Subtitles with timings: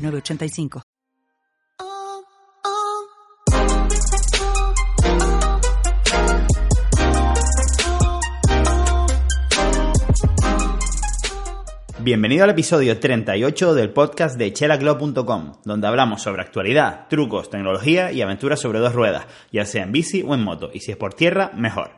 [0.00, 0.82] 985.
[12.02, 18.22] Bienvenido al episodio 38 del podcast de chelaglow.com, donde hablamos sobre actualidad, trucos, tecnología y
[18.22, 21.12] aventuras sobre dos ruedas, ya sea en bici o en moto, y si es por
[21.12, 21.90] tierra, mejor.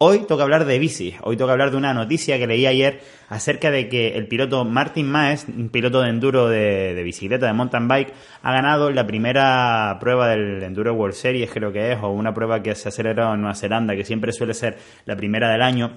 [0.00, 3.72] Hoy toca hablar de bici, hoy toca hablar de una noticia que leí ayer acerca
[3.72, 8.14] de que el piloto Martin Maes, un piloto de enduro de, bicicleta, de mountain bike,
[8.42, 12.62] ha ganado la primera prueba del Enduro World Series, creo que es, o una prueba
[12.62, 15.90] que se ha celebrado en Nueva Zelanda, que siempre suele ser la primera del año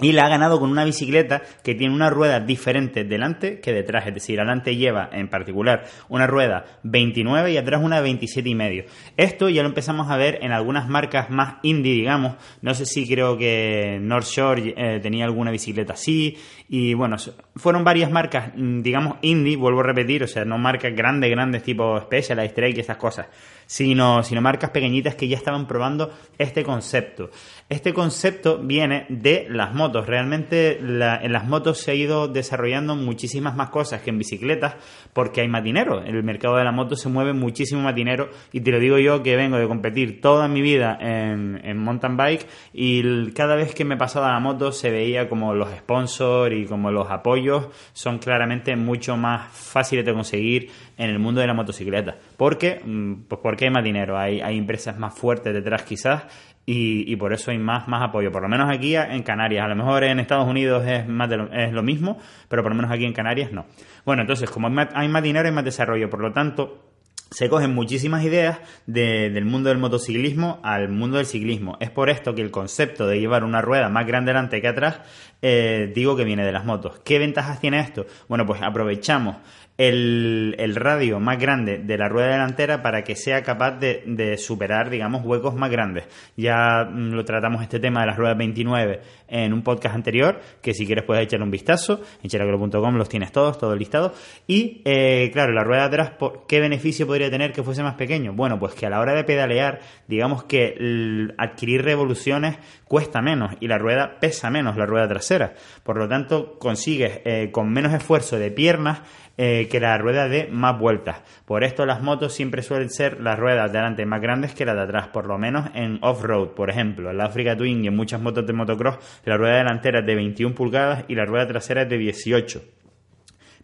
[0.00, 4.06] y la ha ganado con una bicicleta que tiene una rueda diferente delante que detrás.
[4.06, 8.84] Es decir, adelante lleva en particular una rueda 29 y atrás una 27 y medio.
[9.16, 12.36] Esto ya lo empezamos a ver en algunas marcas más indie, digamos.
[12.62, 16.36] No sé si creo que North Shore eh, tenía alguna bicicleta así.
[16.68, 17.16] Y bueno,
[17.56, 21.62] fueron varias marcas, mm, digamos, indie, vuelvo a repetir, o sea, no marcas grandes, grandes
[21.62, 23.26] tipo Specialized Trek y esas cosas
[23.68, 27.30] sino, sino marcas pequeñitas que ya estaban probando este concepto.
[27.68, 29.87] Este concepto viene de las motos.
[29.92, 34.76] Realmente en las motos se ha ido desarrollando muchísimas más cosas que en bicicletas
[35.12, 36.04] porque hay más dinero.
[36.04, 38.98] En el mercado de la moto se mueve muchísimo más dinero y te lo digo
[38.98, 43.74] yo que vengo de competir toda mi vida en, en mountain bike y cada vez
[43.74, 48.18] que me pasaba la moto se veía como los sponsors y como los apoyos son
[48.18, 52.16] claramente mucho más fáciles de conseguir en el mundo de la motocicleta.
[52.38, 56.22] Porque, mm, pues porque hay más dinero, hay, hay empresas más fuertes detrás quizás
[56.64, 59.64] y, por eso hay más, más apoyo, por lo menos aquí en Canarias.
[59.64, 62.18] A lo mejor en Estados Unidos es, más lo, es lo mismo,
[62.48, 63.66] pero por lo menos aquí en Canarias no.
[64.04, 66.88] Bueno, entonces, como hay más, hay más dinero, hay más desarrollo, por lo tanto,
[67.30, 71.76] se cogen muchísimas ideas del mundo del motociclismo al mundo del ciclismo.
[71.80, 75.00] Es por esto que el concepto de llevar una rueda más grande delante que atrás,
[75.42, 77.00] eh, digo que viene de las motos.
[77.04, 78.06] ¿Qué ventajas tiene esto?
[78.28, 79.36] Bueno, pues aprovechamos
[79.78, 85.24] el, radio más grande de la rueda delantera para que sea capaz de, superar, digamos,
[85.24, 86.04] huecos más grandes.
[86.36, 90.74] Ya mm, lo tratamos este tema de las ruedas 29 en un podcast anterior, que
[90.74, 94.12] si quieres puedes echarle un vistazo, en cheracolo.com los tienes todos, todo listado.
[94.48, 96.12] Y, eh, claro, la rueda de atrás,
[96.48, 98.32] ¿qué beneficio podría tener que fuese más pequeño?
[98.32, 103.68] Bueno, pues que a la hora de pedalear, digamos que adquirir revoluciones cuesta menos y
[103.68, 105.54] la rueda pesa menos, la rueda trasera.
[105.84, 109.02] Por lo tanto, consigues eh, con menos esfuerzo de piernas
[109.40, 111.22] eh, que la rueda de más vueltas.
[111.46, 114.74] Por esto las motos siempre suelen ser las ruedas de adelante más grandes que las
[114.74, 117.08] de atrás, por lo menos en off-road, por ejemplo.
[117.08, 120.14] En la Africa Twin y en muchas motos de motocross, la rueda delantera es de
[120.16, 122.62] 21 pulgadas y la rueda trasera es de 18.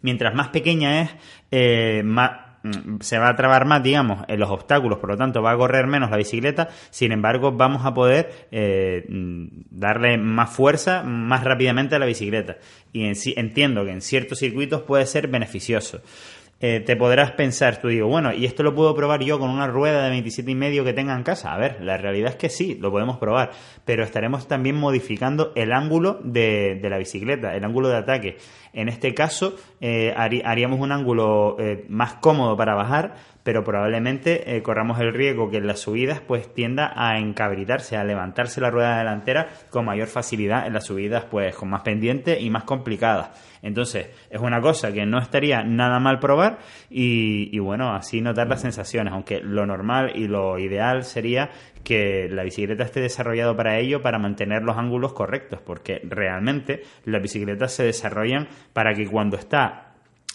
[0.01, 1.15] Mientras más pequeña es,
[1.51, 2.44] eh, más,
[3.01, 5.87] se va a trabar más, digamos, en los obstáculos, por lo tanto va a correr
[5.87, 11.95] menos la bicicleta, sin embargo vamos a poder eh, mm, darle más fuerza más rápidamente
[11.95, 12.57] a la bicicleta.
[12.91, 16.01] Y entiendo que en ciertos circuitos puede ser beneficioso.
[16.61, 19.67] Eh, te podrás pensar, tú digo, bueno, ¿y esto lo puedo probar yo con una
[19.67, 21.53] rueda de 27 y medio que tenga en casa?
[21.53, 23.51] A ver, la realidad es que sí, lo podemos probar,
[23.83, 28.37] pero estaremos también modificando el ángulo de, la bicicleta, el ángulo de ataque.
[28.71, 34.99] En este caso, eh, haríamos un ángulo eh, más cómodo para bajar, pero probablemente corramos
[34.99, 39.49] el riesgo que en las subidas pues tienda a encabritarse, a levantarse la rueda delantera
[39.69, 43.29] con mayor facilidad en las subidas pues con más pendiente y más complicadas.
[43.61, 46.44] Entonces, es una cosa que no estaría nada mal probar
[46.89, 51.49] y, bueno, así notar las sensaciones, aunque lo normal y lo ideal sería
[51.83, 57.21] que la bicicleta esté desarrollado para ello, para mantener los ángulos correctos, porque realmente las
[57.21, 59.84] bicicletas se desarrollan para que cuando está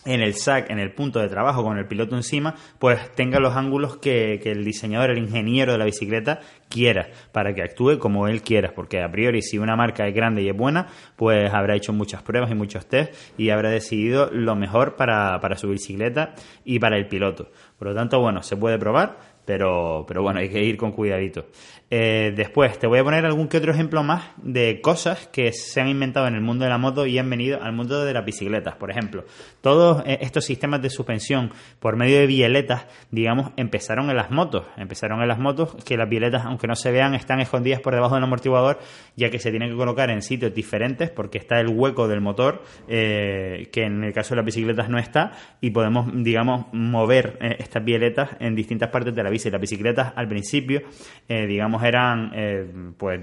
[0.05, 3.55] en el SAC, en el punto de trabajo con el piloto encima, pues tenga los
[3.55, 8.43] ángulos que, el diseñador, el ingeniero de la bicicleta quiera, para que actúe como él
[8.43, 10.87] quiera, porque a priori si una marca es grande y es buena,
[11.17, 15.57] pues habrá hecho muchas pruebas y muchos test y habrá decidido lo mejor para, para
[15.57, 17.51] su bicicleta y para el piloto.
[17.79, 19.19] Por lo tanto, bueno, se puede probar,
[19.51, 21.47] pero, pero bueno, hay que ir con cuidadito.
[21.91, 25.81] Eh, después, te voy a poner algún que otro ejemplo más de cosas que se
[25.81, 28.25] han inventado en el mundo de la moto y han venido al mundo de las
[28.25, 28.77] bicicletas.
[28.77, 29.25] Por ejemplo,
[29.61, 31.51] todos eh, estos sistemas de suspensión
[31.81, 34.67] por medio de bieletas, digamos, empezaron en las motos.
[34.77, 38.15] Empezaron en las motos que las bieletas, aunque no se vean, están escondidas por debajo
[38.15, 38.79] del amortiguador,
[39.17, 42.63] ya que se tienen que colocar en sitios diferentes porque está el hueco del motor,
[42.87, 47.85] eh, que en el caso de las bicicletas no está, y podemos, digamos, mover estas
[47.85, 49.51] bieletas en distintas partes de la bici.
[49.51, 50.83] Las bicicletas al principio,
[51.29, 52.67] digamos, eran eh,
[52.97, 53.21] pues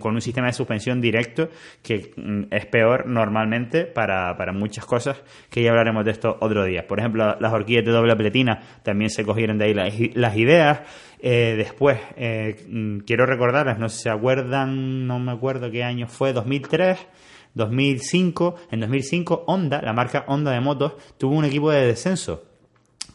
[0.00, 1.48] con un sistema de suspensión directo
[1.82, 6.86] que mm, es peor normalmente para, muchas cosas que ya hablaremos de esto otro día.
[6.86, 9.74] Por ejemplo, las horquillas de doble pletina también se cogieron de ahí
[10.14, 10.80] las, ideas.
[11.20, 15.84] Eh, después, eh, mm, quiero recordarles, no sé si se acuerdan, no me acuerdo qué
[15.84, 17.06] año fue, 2003.
[17.54, 22.47] 2005, en 2005 Honda, la marca Honda de motos, tuvo un equipo de descenso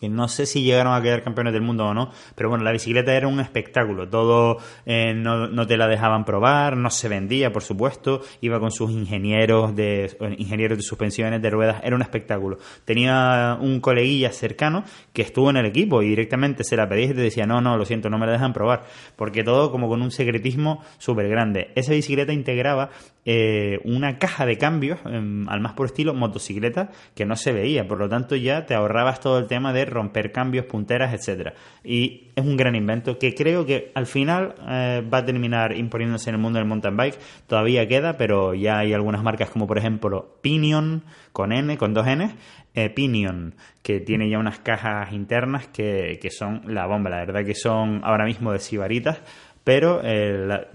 [0.03, 2.73] que no sé si llegaron a quedar campeones del mundo o no, pero bueno, la
[2.73, 7.63] bicicleta era un espectáculo, todo eh, no, te la dejaban probar, no se vendía, por
[7.63, 12.57] supuesto, iba con sus ingenieros de ingenieros de suspensiones de ruedas, era un espectáculo.
[12.83, 14.83] Tenía un coleguilla cercano
[15.13, 17.77] que estuvo en el equipo y directamente se la pedía y te decía, no, no,
[17.77, 18.83] lo siento, no me la dejan probar,
[19.15, 21.71] porque todo como con un secretismo súper grande.
[21.75, 22.89] Esa bicicleta integraba
[23.25, 27.87] eh, una caja de cambios, em, al más por estilo motocicleta, que no se veía,
[27.87, 31.53] por lo tanto ya te ahorrabas todo el tema de romper cambios, punteras, etcétera.
[31.83, 36.29] Y es un gran invento que creo que al final eh, va a terminar imponiéndose
[36.29, 37.17] en el mundo del mountain bike.
[37.47, 42.05] Todavía queda, pero ya hay algunas marcas como por ejemplo Pinion con N, con dos
[42.05, 42.35] N,
[42.75, 47.09] eh, Pinion, que tiene ya unas cajas internas que, que son la bomba.
[47.09, 49.21] La verdad que son ahora mismo de sibaritas
[49.63, 50.67] pero eh,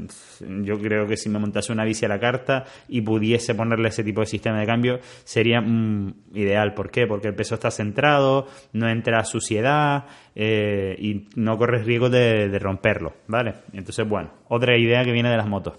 [0.63, 4.03] yo creo que si me montase una bici a la carta y pudiese ponerle ese
[4.03, 6.75] tipo de sistema de cambio sería mm, ideal.
[6.75, 7.07] ¿Por qué?
[7.07, 13.15] Porque el peso está centrado, no entra suciedad eh, y no corres riesgo de, romperlo,
[13.27, 13.55] ¿vale?
[13.73, 15.75] Entonces, bueno, otra idea que viene de las motos.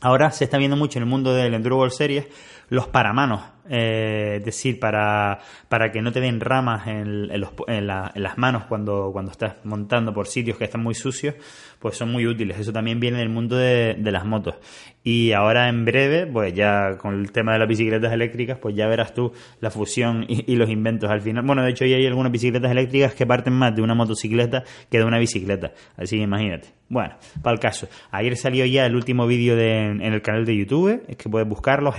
[0.00, 2.26] Ahora se está viendo mucho en el mundo del Enduro World Series
[2.68, 5.38] los paramanos, eh, es decir, para,
[5.68, 10.26] para que no te den ramas en, en, las manos cuando, cuando estás montando por
[10.26, 11.34] sitios que están muy sucios,
[11.78, 12.58] pues son muy útiles.
[12.58, 14.56] Eso también viene del mundo de, las motos.
[15.04, 18.86] Y ahora en breve, pues ya con el tema de las bicicletas eléctricas, pues ya
[18.88, 21.44] verás tú la fusión y, los inventos al final.
[21.44, 24.98] Bueno, de hecho ya hay algunas bicicletas eléctricas que parten más de una motocicleta que
[24.98, 25.72] de una bicicleta.
[25.96, 26.68] Así que imagínate.
[26.88, 27.88] Bueno, para el caso.
[28.10, 31.90] Ayer salió ya el último vídeo en el canal de YouTube, es que puedes buscarlo,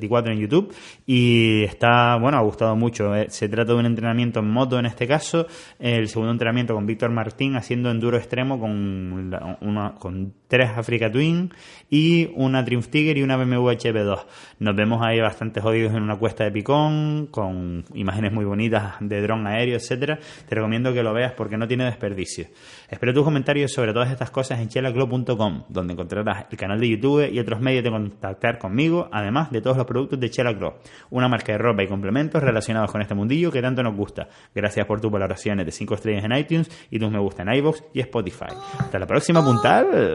[0.00, 0.74] GOT74 en YouTube,
[1.06, 3.14] y está, bueno, ha gustado mucho.
[3.14, 5.46] Eh, se trata de un entrenamiento en moto en este caso,
[5.78, 11.52] el segundo entrenamiento con Víctor Martín haciendo enduro extremo con una, con tres Africa Twin
[11.90, 14.26] y una Triumph Tiger y una BMW HB2.
[14.60, 19.20] Nos vemos ahí bastante jodidos en una cuesta de picón, con imágenes muy bonitas de
[19.22, 20.18] dron aéreo, etcétera.
[20.48, 22.46] Te recomiendo que lo veas porque no tiene desperdicio.
[22.88, 27.30] Espero tus comentarios sobre todas estas cosas en chelaclo.com, donde encontrarás el canal de YouTube
[27.32, 30.78] y otros medios de contactar conmigo, además de todos los productos de Chelaclo,
[31.10, 34.28] una marca de ropa y complementos relacionados con este mundillo que tanto nos gusta.
[34.54, 37.82] Gracias por tus valoraciones de 5 estrellas en iTunes y tus me gusta en iVoox
[37.94, 38.46] y Spotify.
[38.78, 40.14] Hasta la próxima, puntal.